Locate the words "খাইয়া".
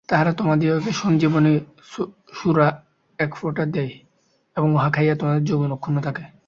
4.91-5.15